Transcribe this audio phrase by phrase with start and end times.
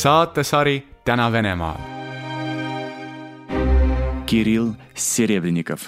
[0.00, 1.76] saatesari Täna Venemaal.
[4.26, 5.80] Kirill Serebrennikov.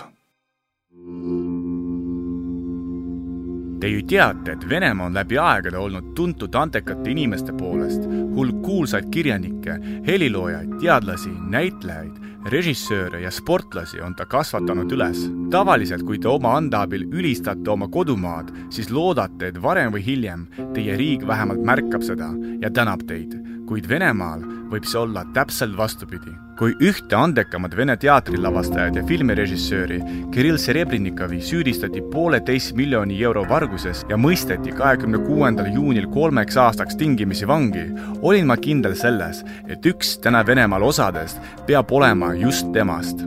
[3.80, 8.04] Te ju teate, et Venemaa on läbi aegade olnud tuntud andekate inimeste poolest.
[8.34, 12.20] hulk kuulsaid kirjanikke, heliloojaid, teadlasi, näitlejaid,
[12.52, 15.24] režissööre ja sportlasi on ta kasvatanud üles.
[15.50, 20.46] tavaliselt, kui te oma ande abil ülistate oma kodumaad, siis loodate, et varem või hiljem
[20.74, 22.28] teie riik vähemalt märkab seda
[22.60, 26.32] ja tänab teid kuid Venemaal võib see olla täpselt vastupidi.
[26.58, 29.98] kui ühte andekamat Vene teatrilavastajat ja filmirežissööri
[30.34, 37.48] Kirill Serebrinikovi süüdistati pooleteist miljoni euro varguses ja mõisteti kahekümne kuuendal juunil kolmeks aastaks tingimisi
[37.48, 37.88] vangi,
[38.22, 43.26] olin ma kindel selles, et üks täna Venemaal osadest peab olema just temast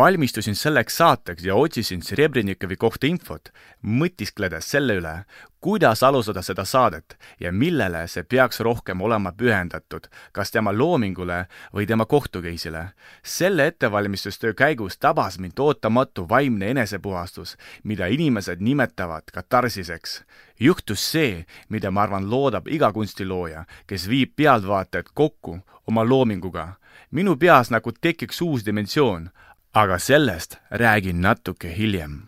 [0.00, 3.50] valmistusin selleks saateks ja otsisin Srebrenikovi kohta infot,
[3.84, 5.12] mõtiskledes selle üle,
[5.60, 11.42] kuidas alustada seda saadet ja millele see peaks rohkem olema pühendatud, kas tema loomingule
[11.74, 12.84] või tema kohtukeisile.
[13.22, 20.22] selle ettevalmistustöö käigus tabas mind ootamatu vaimne enesepuhastus, mida inimesed nimetavad katarsiseks.
[20.60, 26.68] juhtus see, mida ma arvan, loodab iga kunstilooja, kes viib pealtvaatajad kokku oma loominguga.
[27.10, 29.30] minu peas nagu tekiks uus dimensioon
[29.72, 32.22] aga sellest räägin natuke hiljem.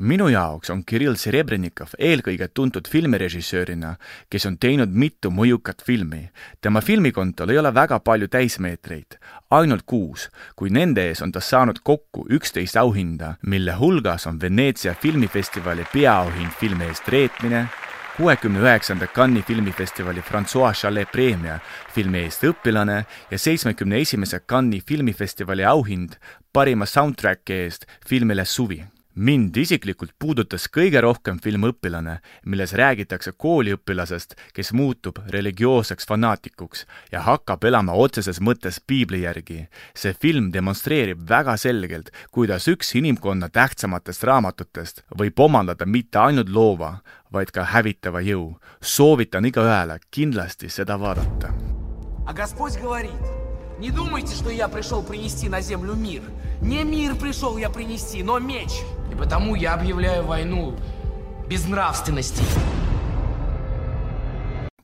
[0.00, 3.96] minu jaoks on Kirill Serebrennikov eelkõige tuntud filmirežissöörina,
[4.30, 6.30] kes on teinud mitu mõjukat filmi.
[6.60, 9.18] tema filmikontol ei ole väga palju täismeetreid,
[9.50, 14.94] ainult kuus, kuid nende ees on ta saanud kokku üksteist auhinda, mille hulgas on Veneetsia
[14.94, 17.68] filmifestivali peaauhind filmi eest reetmine,
[18.18, 21.60] kuuekümne üheksanda Cannes'i filmifestivali Francois Chalet preemia
[21.94, 26.18] filmi eest õpilane ja seitsmekümne esimese Cannes'i filmifestivali auhind
[26.52, 28.82] parima soundtrack'i eest filmile Suvi
[29.17, 37.21] mind isiklikult puudutas kõige rohkem film Õpilane, milles räägitakse kooliõpilasest, kes muutub religioosseks fanaatikuks ja
[37.27, 39.67] hakkab elama otseses mõttes piibli järgi.
[39.95, 46.97] see film demonstreerib väga selgelt, kuidas üks inimkonna tähtsamatest raamatutest võib omandada mitte ainult loova,
[47.31, 48.57] vaid ka hävitava jõu.
[48.81, 51.53] soovitan igaühele kindlasti seda vaadata.
[52.25, 53.11] А Господь говорит,
[53.79, 56.21] не думайте, что я пришел принести на землю мир.
[56.61, 58.69] Не мир пришел я принести, но меч.
[59.18, 60.74] Потому я объявляю войну
[61.48, 62.42] безнравственности.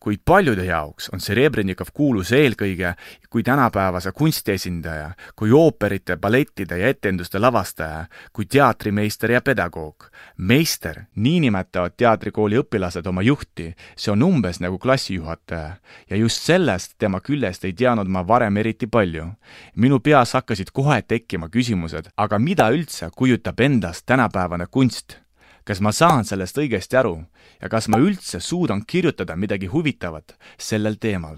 [0.04, 2.91] Kuid paljude jaoks on Serebrennikov kuulus eelkõige
[3.32, 10.04] kui tänapäevase kunsti esindaja, kui ooperite, ballettide ja etenduste lavastaja, kui teatrimeister ja pedagoog.
[10.37, 15.76] meister, nii nimetavad teatrikooli õpilased oma juhti, see on umbes nagu klassijuhataja.
[16.10, 19.26] ja just sellest tema küljest ei teadnud ma varem eriti palju.
[19.75, 25.24] minu peas hakkasid kohe tekkima küsimused, aga mida üldse kujutab endast tänapäevane kunst
[25.64, 27.20] kas ma saan sellest õigesti aru
[27.62, 31.38] ja kas ma üldse suudan kirjutada midagi huvitavat sellel teemal?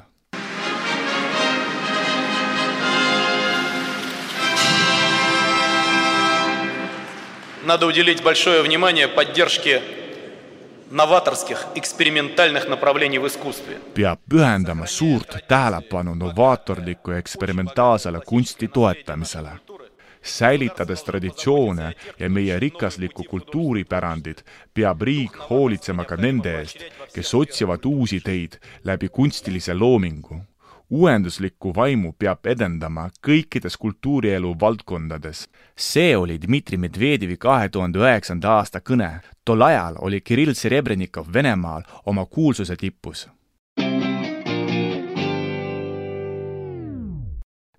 [7.64, 9.82] Надо уделить большое внимание поддержке
[10.92, 13.78] новаторских экспериментальных направлений в искусстве.
[13.96, 19.50] peab pühendama suurt tähelepanu novaatorliku ja eksperimentaalsele kunsti toetamisele
[20.27, 24.45] säilitades traditsioone ja meie rikaslikku kultuuripärandit,
[24.75, 26.83] peab riik hoolitsema ka nende eest,
[27.15, 30.41] kes otsivad uusi teid läbi kunstilise loomingu.
[30.91, 35.49] uuenduslikku vaimu peab edendama kõikides kultuurielu valdkondades.
[35.77, 39.21] see oli Dmitri Medvedjevi kahe tuhande üheksanda aasta kõne.
[39.45, 43.29] tol ajal oli Kirill Serebrennikov Venemaal oma kuulsuse tipus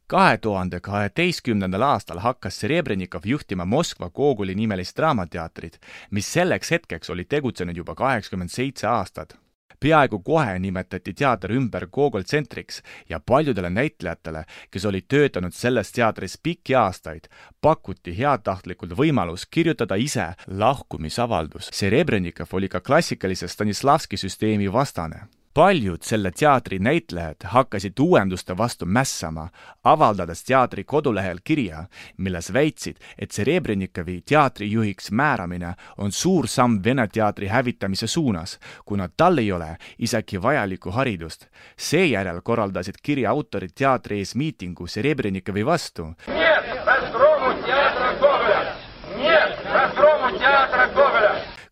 [0.07, 5.81] kahe tuhande kaheteistkümnendal aastal hakkas Serebrennikov juhtima Moskva Gogoli nimelist draamateatrit,
[6.11, 9.37] mis selleks hetkeks oli tegutsenud juba kaheksakümmend seitse aastat.
[9.79, 16.39] peaaegu kohe nimetati teater ümber Gogol tsentriks ja paljudele näitlejatele, kes olid töötanud selles teatris
[16.43, 17.27] pikki aastaid,
[17.61, 21.69] pakuti heatahtlikult võimalus kirjutada ise lahkumisavaldus.
[21.73, 29.47] Serebrennikov oli ka klassikalise Stanislavski süsteemi vastane paljud selle teatri näitlejad hakkasid uuenduste vastu mässama,
[29.83, 31.79] avaldades teatri kodulehel kirja,
[32.17, 39.37] milles väitsid, et Serebrenikovi teatrijuhiks määramine on suur samm Vene teatri hävitamise suunas, kuna tal
[39.37, 41.47] ei ole isegi vajalikku haridust.
[41.77, 46.13] seejärel korraldasid kirja autorid teatri ees miitingu Serebrenikovi vastu.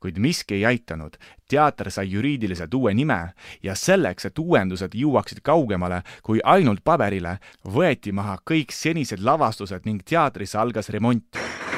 [0.06, 1.18] Kuid miski ei aitanud.
[1.50, 8.12] teater sai juriidiliselt uue nime ja selleks, et uuendused jõuaksid kaugemale kui ainult paberile, võeti
[8.14, 11.75] maha kõik senised lavastused ning teatris algas remont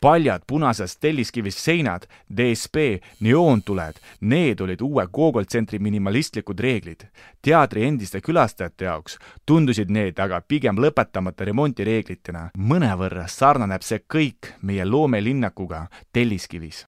[0.00, 2.06] paljad punasest telliskivist seinad,
[2.36, 2.76] DSP,
[3.20, 7.04] neoontuled, need olid uue Gogol tsentri minimalistlikud reeglid.
[7.42, 12.50] teatri endiste külastajate jaoks tundusid need aga pigem lõpetamata remondireeglitena.
[12.58, 16.86] mõnevõrra sarnaneb see kõik meie loomelinnakuga Telliskivis.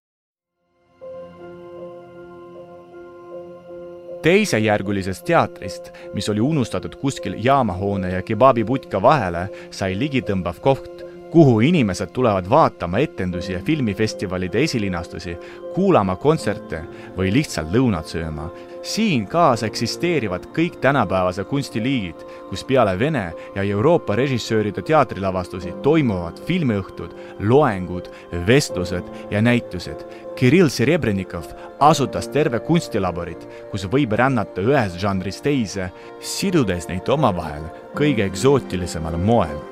[4.23, 12.07] teisejärgulisest teatrist, mis oli unustatud kuskil jaamahoone ja kebabiputka vahele, sai ligitõmbav koht kuhu inimesed
[12.13, 15.37] tulevad vaatama etendusi ja filmifestivalide esilinastusi,
[15.75, 16.83] kuulama kontserte
[17.17, 18.51] või lihtsalt lõunat sööma.
[18.83, 27.15] siin kaasa eksisteerivad kõik tänapäevase kunstiliigid, kus peale Vene ja Euroopa režissööride teatrilavastusi toimuvad filmiõhtud,
[27.41, 28.11] loengud,
[28.47, 30.05] vestlused ja näitused.
[30.37, 31.45] Kirill Serebrennikov
[31.81, 39.72] asutas terve kunstilaborit, kus võib rännata ühest žanrist teise, sidudes neid omavahel kõige eksootilisemal moel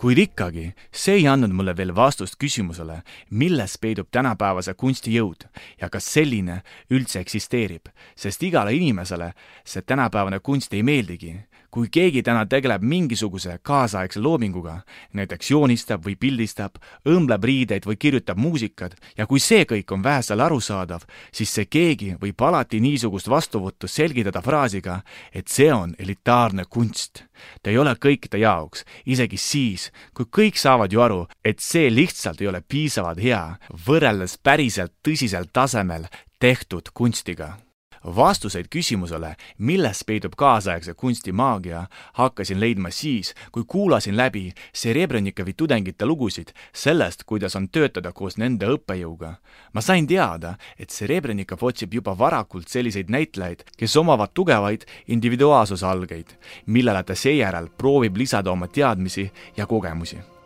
[0.00, 3.02] kuid ikkagi, see ei andnud mulle veel vastust küsimusele,
[3.36, 5.44] milles peidub tänapäevase kunsti jõud
[5.80, 11.34] ja kas selline üldse eksisteerib, sest igale inimesele see tänapäevane kunst ei meeldigi
[11.70, 14.80] kui keegi täna tegeleb mingisuguse kaasaegse loominguga,
[15.14, 20.42] näiteks joonistab või pildistab, õmbleb riideid või kirjutab muusikat ja kui see kõik on vähesele
[20.42, 25.00] arusaadav, siis see keegi võib alati niisugust vastuvõttu selgitada fraasiga,
[25.32, 27.24] et see on elitaarne kunst.
[27.62, 32.40] ta ei ole kõikide jaoks, isegi siis, kui kõik saavad ju aru, et see lihtsalt
[32.40, 33.56] ei ole piisavalt hea,
[33.86, 36.06] võrreldes päriselt tõsisel tasemel
[36.38, 37.56] tehtud kunstiga
[38.04, 46.06] vastuseid küsimusele, milles peidub kaasaegse kunsti maagia, hakkasin leidma siis, kui kuulasin läbi Serebrenikovi tudengite
[46.06, 49.34] lugusid sellest, kuidas on töötada koos nende õppejõuga.
[49.72, 56.36] ma sain teada, et Serebrenikov otsib juba varakult selliseid näitlejaid, kes omavad tugevaid individuaalsuse algeid,
[56.66, 60.39] millele ta seejärel proovib lisada oma teadmisi ja kogemusi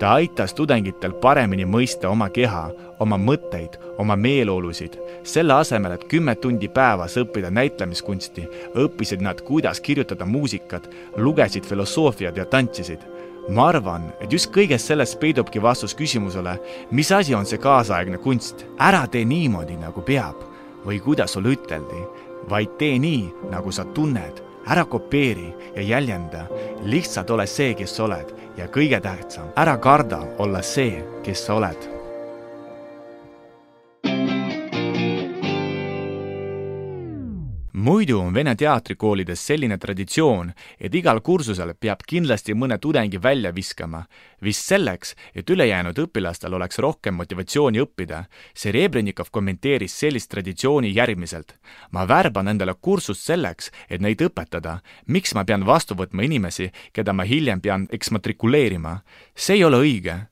[0.00, 2.70] ta aitas tudengitel paremini mõista oma keha,
[3.04, 4.96] oma mõtteid, oma meeleolusid.
[5.22, 12.36] selle asemel, et kümme tundi päevas õppida näitlemiskunsti, õppisid nad, kuidas kirjutada muusikat, lugesid filosoofiat
[12.36, 13.00] ja tantsisid.
[13.48, 16.58] ma arvan, et just kõiges selles peidubki vastus küsimusele,
[16.90, 18.66] mis asi on see kaasaegne kunst.
[18.78, 20.36] ära tee niimoodi, nagu peab
[20.86, 22.06] või kuidas sulle üteldi,
[22.48, 26.46] vaid tee nii, nagu sa tunned ära kopeeri ja jäljenda,
[26.84, 31.99] lihtsalt ole see, kes oled ja kõige tähtsam, ära karda olla see, kes sa oled
[37.80, 44.04] muidu on vene teatrikoolides selline traditsioon, et igal kursusel peab kindlasti mõne tudengi välja viskama,
[44.44, 48.24] vist selleks, et ülejäänud õpilastel oleks rohkem motivatsiooni õppida.
[48.54, 51.56] Serebrennikov kommenteeris sellist traditsiooni järgmiselt.
[51.90, 54.78] ma värban endale kursust selleks, et neid õpetada.
[55.06, 59.02] miks ma pean vastu võtma inimesi, keda ma hiljem pean eksmatrikuleerima?
[59.34, 60.26] see ei ole õige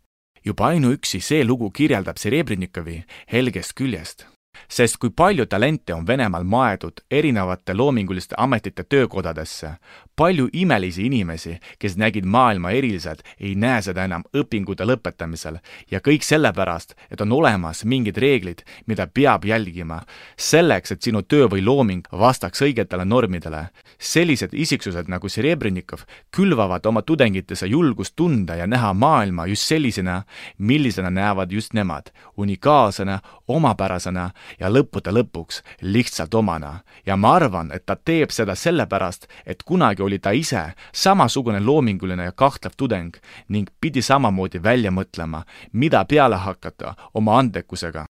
[0.45, 4.38] juba ainuüksi see lugu kirjeldab Serebrenikovi helgest küljest
[4.69, 9.73] sest kui palju talente on Venemaal maetud erinevate loominguliste ametite töökodadesse,
[10.19, 15.61] palju imelisi inimesi, kes nägid maailma eriliselt, ei näe seda enam õpingute lõpetamisel
[15.91, 20.01] ja kõik sellepärast, et on olemas mingid reeglid, mida peab jälgima,
[20.37, 23.69] selleks, et sinu töö või looming vastaks õigetele normidele.
[23.99, 30.23] sellised isiksused nagu Serebrennikov külvavad oma tudengitesse julgust tunda ja näha maailma just sellisena,
[30.59, 36.81] millisena näevad just nemad, unikaalsena, omapärasena ja lõppude lõpuks lihtsalt omana.
[37.07, 42.25] ja ma arvan, et ta teeb seda sellepärast, et kunagi oli ta ise samasugune loominguline
[42.31, 43.17] ja kahtlev tudeng
[43.49, 48.09] ning pidi samamoodi välja mõtlema, mida peale hakata oma andekusega.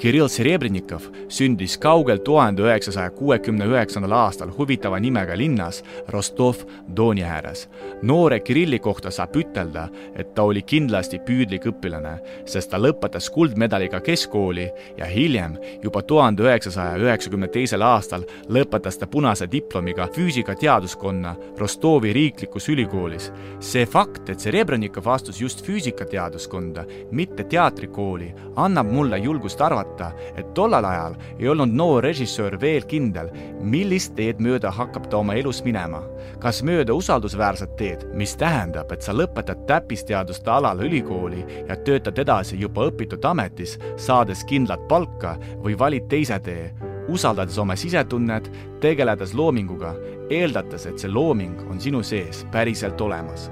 [0.00, 7.68] Kirill Serebrennikov sündis kaugel tuhande üheksasaja kuuekümne üheksandal aastal huvitava nimega linnas Rostov-Doni ääres.
[8.02, 12.14] noore Kirilli kohta saab ütelda, et ta oli kindlasti püüdlik õpilane,
[12.46, 19.06] sest ta lõpetas kuldmedaliga keskkooli ja hiljem, juba tuhande üheksasaja üheksakümne teisel aastal lõpetas ta
[19.06, 23.32] punase diplomiga füüsikateaduskonna Rostovi riiklikus ülikoolis.
[23.60, 30.54] see fakt, et Serebrennikov astus just füüsikateaduskonda, mitte teatrikooli, annab mulle julgust arvata, arvata, et
[30.54, 33.30] tollel ajal ei olnud noor režissöör veel kindel,
[33.60, 36.02] millist teed mööda hakkab ta oma elus minema.
[36.40, 42.56] kas mööda usaldusväärset teed, mis tähendab, et sa lõpetad täppisteaduste alal ülikooli ja töötad edasi
[42.56, 46.72] juba õpitud ametis, saades kindlat palka või valid teise tee,
[47.08, 49.94] usaldades oma sisetunnet, tegeledes loominguga,
[50.30, 53.50] eeldates, et see looming on sinu sees päriselt olemas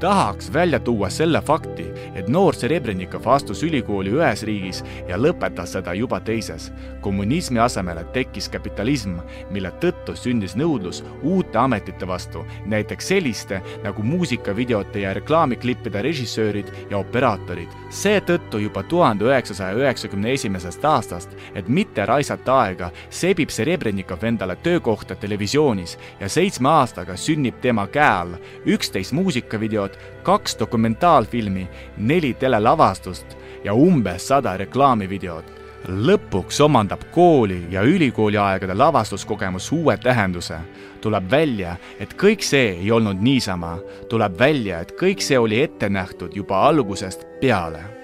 [0.00, 5.94] tahaks välja tuua selle fakti, et noor Serebrennikov astus ülikooli ühes riigis ja lõpetas seda
[5.94, 6.72] juba teises.
[7.00, 9.18] kommunismi asemele tekkis kapitalism,
[9.50, 16.98] mille tõttu sündis nõudlus uute ametite vastu, näiteks selliste nagu muusikavideote ja reklaamiklippide režissöörid ja
[16.98, 17.68] operaatorid.
[17.90, 25.14] seetõttu juba tuhande üheksasaja üheksakümne esimesest aastast, et mitte raisata aega, sebib Serebrennikov endale töökohta
[25.14, 28.34] televisioonis ja seitsme aastaga sünnib tema käe all
[28.66, 35.59] üksteist muusikavideot, videot, kaks dokumentaalfilmi, neli telelavastust ja umbes sada reklaamivideot.
[35.88, 40.58] Lõpuks omandab kooli ja ülikooli aegade lavastuskogemus uue tähenduse.
[41.00, 43.78] tuleb välja, et kõik see ei olnud niisama.
[44.08, 48.00] tuleb välja, et kõik see oli ette nähtud juba algusest peale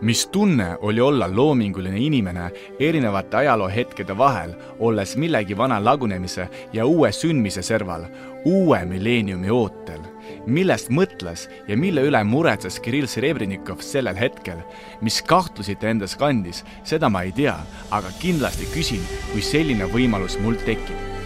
[0.00, 2.50] mis tunne oli olla loominguline inimene
[2.80, 8.04] erinevate ajaloohetkede vahel, olles millegi vana lagunemise ja uue sündmise serval,
[8.44, 10.00] uue milleeniumi ootel.
[10.46, 14.62] Millest mõtles ja mille üle muretses Kirill Serebrennikov sellel hetkel,
[15.04, 17.58] mis kahtlusi ta endas kandis, seda ma ei tea,
[17.90, 21.17] aga kindlasti küsin, kui selline võimalus mul tekib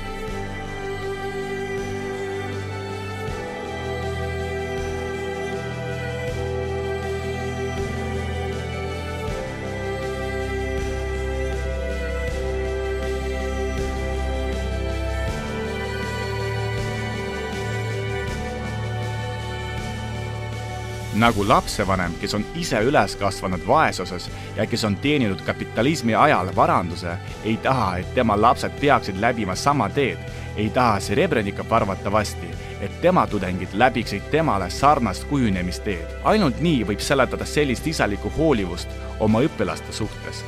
[21.23, 27.14] nagu lapsevanem, kes on ise üles kasvanud vaesuses ja kes on teeninud kapitalismi ajal varanduse,
[27.45, 30.19] ei taha, et tema lapsed peaksid läbima sama teed,
[30.57, 32.50] ei taha Serebrennikov arvatavasti,
[32.81, 36.19] et tema tudengid läbiksid temale sarnast kujunemisteed.
[36.25, 38.88] ainult nii võib seletada sellist isalikku hoolivust
[39.21, 40.45] oma õpilaste suhtes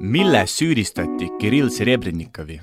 [0.00, 2.60] milles süüdistati Kirill Serebrenikovi?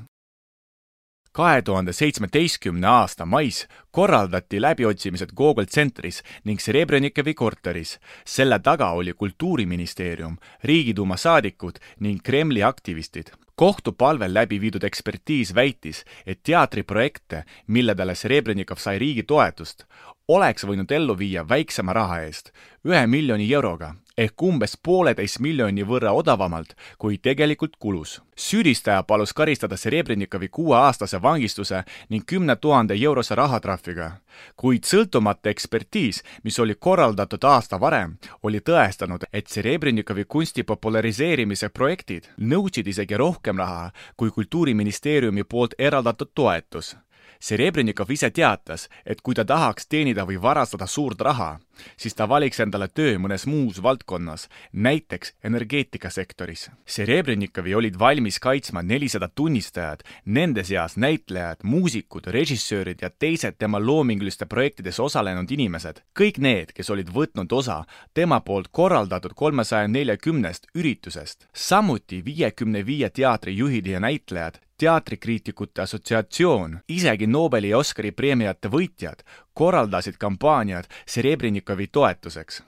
[1.38, 8.00] Kahe tuhande seitsmeteistkümne aasta mais korraldati läbiotsimised Google Centris ning Srebrenikovi korteris.
[8.26, 16.06] selle taga oli Kultuuriministeerium, Riigiduuma saadikud ning Kremli aktivistid kohtu palvel läbi viidud ekspertiis väitis,
[16.26, 19.86] et teatriprojekte, milledele Srebrenikov sai riigi toetust,
[20.28, 22.52] oleks võinud ellu viia väiksema raha eest,
[22.86, 28.22] ühe miljoni euroga ehk umbes pooleteist miljoni võrra odavamalt, kui tegelikult kulus.
[28.38, 34.12] süüdistaja palus karistada Serebrenikovi kuueaastase vangistuse ning kümne tuhande eurose rahatrahviga.
[34.56, 42.30] kuid sõltumatu ekspertiis, mis oli korraldatud aasta varem, oli tõestanud, et Serebrenikovi kunsti populariseerimise projektid
[42.38, 46.96] nõudsid isegi rohkem raha kui Kultuuriministeeriumi poolt eraldatud toetus
[47.40, 51.60] Serebrennikov ise teatas, et kui ta tahaks teenida või varastada suurt raha,
[51.98, 56.70] siis ta valiks endale töö mõnes muus valdkonnas, näiteks energeetikasektoris.
[56.86, 64.46] Serebrenikovi olid valmis kaitsma nelisada tunnistajat, nende seas näitlejad, muusikud, režissöörid ja teised tema loominguliste
[64.46, 66.02] projektides osalenud inimesed.
[66.20, 71.48] kõik need, kes olid võtnud osa tema poolt korraldatud kolmesaja neljakümnest üritusest.
[71.54, 79.23] samuti viiekümne viie teatrijuhid ja näitlejad, teatrikriitikute assotsiatsioon, isegi Nobeli ja Oscari preemiate võitjad
[79.55, 82.63] korraldasid kampaaniad Serebrenikovi toetuseks.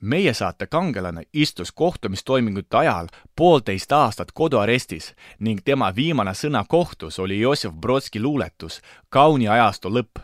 [0.00, 7.40] meie saate kangelane istus kohtumistoimingute ajal poolteist aastat koduarestis ning tema viimane sõna kohtus oli
[7.40, 10.20] Jossif Brodski luuletus Kauni ajastu lõpp.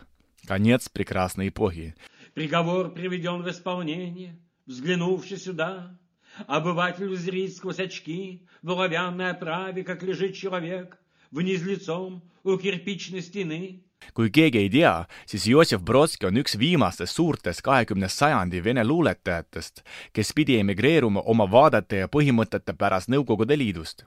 [0.46, 1.94] Конец прекрасной эпохи.
[2.34, 5.98] Приговор приведен в исполнение, взглянувши сюда,
[6.46, 10.98] Обыватель узрит сквозь очки в оловянной оправе, как лежит человек,
[11.30, 13.82] вниз лицом у кирпичной стены.
[14.14, 19.82] kui keegi ei tea, siis Jossif Brodski on üks viimastest suurtest kahekümnest sajandi vene luuletajatest,
[20.12, 24.04] kes pidi emigreeruma oma vaadete ja põhimõtete pärast Nõukogude Liidust.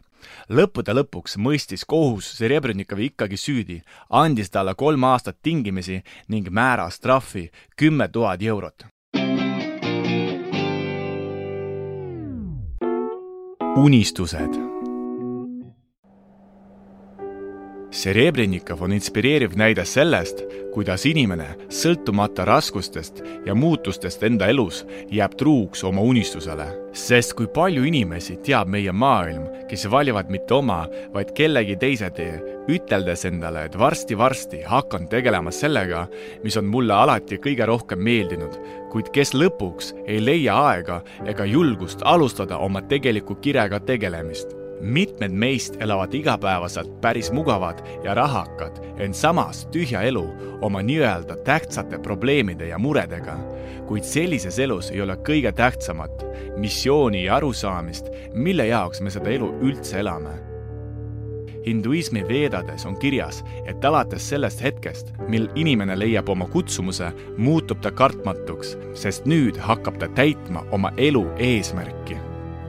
[0.49, 7.49] lõppude lõpuks mõistis kohus Serebrenikovi ikkagi süüdi, andis talle kolm aastat tingimisi ning määras trahvi
[7.75, 8.85] kümme tuhat eurot.
[13.76, 14.54] unistused.
[17.90, 20.42] Serebrennikov on inspireeriv näide sellest,
[20.74, 26.66] kuidas inimene, sõltumata raskustest ja muutustest enda elus, jääb truuks oma unistusele.
[26.92, 32.53] sest kui palju inimesi teab meie maailm, kes valivad mitte oma, vaid kellegi teise tee,
[32.68, 36.06] üteldes endale, et varsti-varsti hakkan tegelema sellega,
[36.44, 38.56] mis on mulle alati kõige rohkem meeldinud,
[38.92, 44.56] kuid kes lõpuks ei leia aega ega julgust alustada oma tegeliku kirega tegelemist.
[44.84, 50.24] mitmed meist elavad igapäevaselt päris mugavad ja rahakad, ent samas tühja elu
[50.60, 53.36] oma nii-öelda tähtsate probleemide ja muredega.
[53.86, 56.24] kuid sellises elus ei ole kõige tähtsamat
[56.56, 60.53] missiooni ja arusaamist, mille jaoks me seda elu üldse elame
[61.66, 67.90] hinduismi veedades on kirjas, et alates sellest hetkest, mil inimene leiab oma kutsumuse, muutub ta
[67.90, 72.16] kartmatuks, sest nüüd hakkab ta täitma oma elu eesmärki.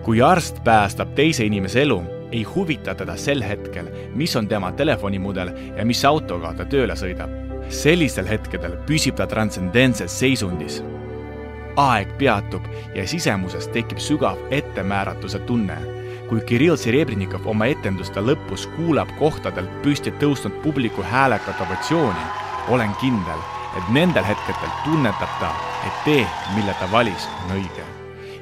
[0.06, 5.50] kui arst päästab teise inimese elu, ei huvita teda sel hetkel, mis on tema telefonimudel
[5.78, 7.30] ja mis autoga ta tööle sõidab.
[7.70, 10.84] sellistel hetkedel püsib ta transcendentses seisundis.
[11.76, 12.64] aeg peatub
[12.96, 15.95] ja sisemuses tekib sügav ettemääratuse tunne
[16.30, 22.26] kui Kirill Serebrennikov oma etenduste lõpus kuulab kohtadelt püsti tõusnud publiku häälekat ovatsiooni,
[22.74, 23.42] olen kindel,
[23.78, 25.52] et nendel hetkedel tunnetab ta,
[25.86, 26.24] et tee,
[26.56, 27.86] mille ta valis, on õige.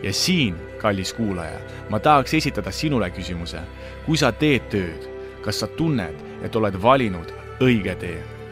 [0.04, 1.60] ja siin, kallis kuulaja,
[1.90, 3.60] ma tahaks esitada sinule küsimuse.
[4.06, 5.10] kui sa teed tööd,
[5.42, 8.43] kas sa tunned, et oled valinud õige tee?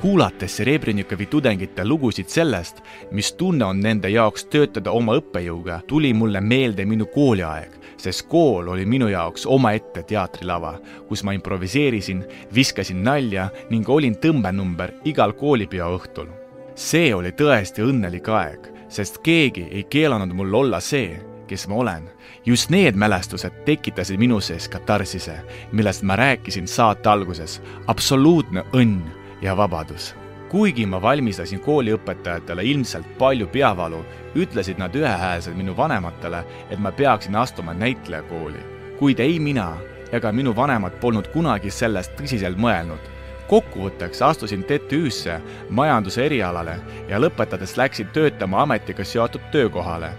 [0.00, 6.40] Kuulates Serebrenikovi tudengite lugusid sellest, mis tunne on nende jaoks töötada oma õppejõuga, tuli mulle
[6.40, 10.76] meelde minu kooliaeg, sest kool oli minu jaoks omaette teatrilava,
[11.08, 12.24] kus ma improviseerisin,
[12.54, 16.28] viskasin nalja ning olin tõmbenumber igal koolipeo õhtul.
[16.74, 21.16] see oli tõesti õnnelik aeg, sest keegi ei keelanud mul olla see,
[21.48, 22.10] kes ma olen.
[22.46, 25.40] just need mälestused tekitasid minu sees katarsise,
[25.72, 27.62] millest ma rääkisin saate alguses.
[27.86, 30.14] absoluutne õnn ja vabadus.
[30.48, 37.36] kuigi ma valmistasin kooliõpetajatele ilmselt palju peavalu, ütlesid nad ühehäälselt minu vanematele, et ma peaksin
[37.36, 38.62] astuma näitlejakooli.
[38.98, 39.76] kuid ei mina
[40.12, 43.16] ega minu vanemad polnud kunagi sellest tõsiselt mõelnud
[43.48, 45.40] kokkuvõtteks astusin TTÜ-sse
[45.70, 46.78] majanduse erialale
[47.08, 50.10] ja lõpetades läksin töötama ametiga seotud töökohale.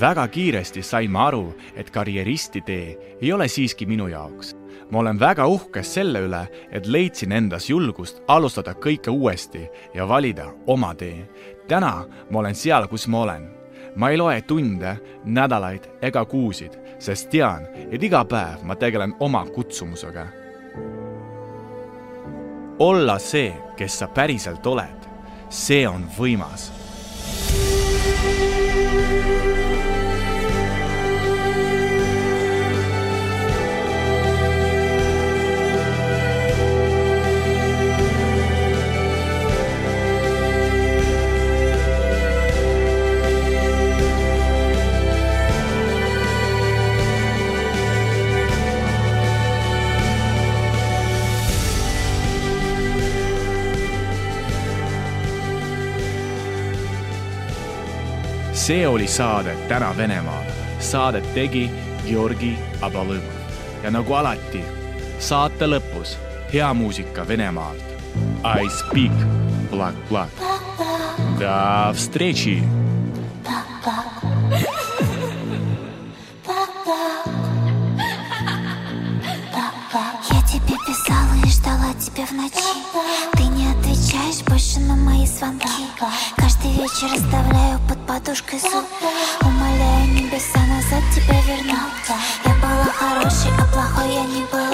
[0.00, 4.56] väga kiiresti sain ma aru, et karjeristi tee ei ole siiski minu jaoks
[4.90, 10.46] ma olen väga uhke selle üle, et leidsin endas julgust alustada kõike uuesti ja valida
[10.66, 11.28] oma tee.
[11.68, 13.50] täna ma olen seal, kus ma olen.
[13.96, 19.46] ma ei loe tunde, nädalaid ega kuusid, sest tean, et iga päev ma tegelen oma
[19.46, 20.26] kutsumusega.
[22.78, 25.08] olla see, kes sa päriselt oled,
[25.48, 26.72] see on võimas
[58.65, 60.43] see oli saade Täna Venemaal.
[60.79, 61.69] Saadet tegi
[62.07, 64.61] Georgi Abalõmov ja nagu alati,
[65.19, 66.17] saate lõpus
[66.53, 67.83] hea muusika Venemaalt.
[68.43, 69.13] I speak
[69.71, 70.31] black black.
[71.39, 72.63] До встречи!
[80.31, 82.53] Я тебе писала и ждала тебя в ночи
[83.37, 83.67] Ты не
[84.16, 85.68] Отвечаешь больше на мои звонки.
[86.36, 88.84] Каждый вечер оставляю под подушкой зуб
[89.42, 91.80] Умоляю небеса назад тебя вернуть
[92.44, 94.65] Я была хорошей, а плохой я не была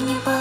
[0.00, 0.37] не